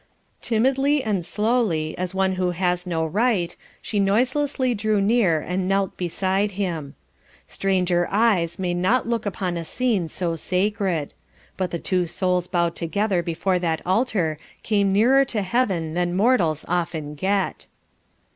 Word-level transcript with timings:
Timidly 0.41 1.03
and 1.03 1.23
slowly, 1.23 1.95
as 1.95 2.15
one 2.15 2.31
who 2.31 2.49
has 2.49 2.87
no 2.87 3.05
right, 3.05 3.55
she 3.83 3.99
noiselessly 3.99 4.73
drew 4.73 4.99
near 4.99 5.39
and 5.39 5.67
knelt 5.67 5.95
beside 5.95 6.53
him. 6.53 6.95
Stranger 7.45 8.07
eyes 8.09 8.57
may 8.57 8.73
not 8.73 9.07
look 9.07 9.27
upon 9.27 9.57
a 9.57 9.63
scene 9.63 10.09
so 10.09 10.35
sacred; 10.35 11.13
but 11.55 11.69
the 11.69 11.77
two 11.77 12.07
souls 12.07 12.47
bowed 12.47 12.73
together 12.75 13.21
before 13.21 13.59
that 13.59 13.83
altar 13.85 14.39
came 14.63 14.91
nearer 14.91 15.23
to 15.25 15.43
heaven 15.43 15.93
than 15.93 16.15
mortals 16.15 16.65
often 16.67 17.13
get. 17.13 17.67